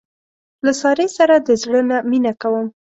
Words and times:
له 0.65 0.71
سارې 0.81 1.07
سره 1.17 1.35
د 1.47 1.49
زړه 1.61 1.81
نه 1.89 1.97
مینه 2.09 2.33
کوم. 2.41 2.67